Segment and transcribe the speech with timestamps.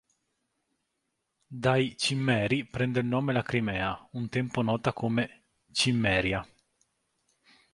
[1.45, 6.43] Dai Cimmeri prende il nome la Crimea, un tempo nota come Cimmeria.